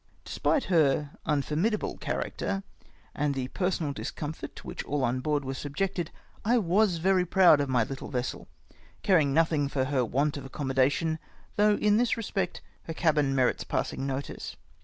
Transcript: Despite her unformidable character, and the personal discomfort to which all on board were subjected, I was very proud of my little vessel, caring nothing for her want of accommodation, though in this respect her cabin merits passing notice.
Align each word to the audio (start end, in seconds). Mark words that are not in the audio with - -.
Despite 0.25 0.63
her 0.63 1.11
unformidable 1.27 1.99
character, 1.99 2.63
and 3.13 3.35
the 3.35 3.49
personal 3.49 3.93
discomfort 3.93 4.55
to 4.55 4.65
which 4.65 4.83
all 4.85 5.03
on 5.03 5.19
board 5.19 5.45
were 5.45 5.53
subjected, 5.53 6.09
I 6.43 6.57
was 6.57 6.97
very 6.97 7.23
proud 7.23 7.61
of 7.61 7.69
my 7.69 7.83
little 7.83 8.09
vessel, 8.09 8.47
caring 9.03 9.31
nothing 9.31 9.67
for 9.69 9.85
her 9.85 10.03
want 10.03 10.37
of 10.37 10.45
accommodation, 10.45 11.19
though 11.55 11.75
in 11.75 11.97
this 11.97 12.17
respect 12.17 12.63
her 12.85 12.95
cabin 12.95 13.35
merits 13.35 13.63
passing 13.63 14.07
notice. 14.07 14.55